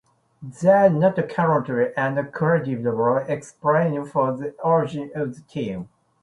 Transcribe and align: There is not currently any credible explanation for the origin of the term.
There 0.41 0.87
is 0.87 0.93
not 0.93 1.15
currently 1.29 1.95
any 1.95 2.23
credible 2.23 3.17
explanation 3.17 4.03
for 4.07 4.31
the 4.35 4.55
origin 4.63 5.11
of 5.13 5.35
the 5.35 5.41
term. 5.41 5.89